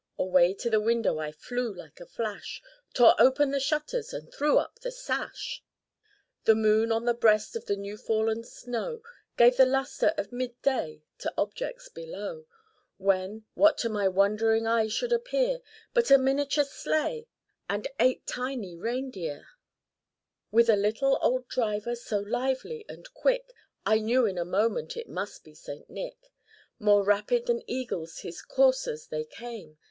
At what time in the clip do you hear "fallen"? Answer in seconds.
7.97-8.43